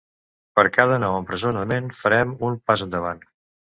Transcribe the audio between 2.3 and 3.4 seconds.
un pas endavant.